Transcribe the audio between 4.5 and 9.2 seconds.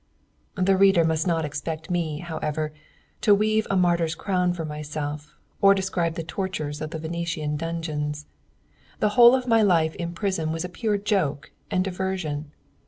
for myself, or describe the tortures of the Venetian dungeons.... The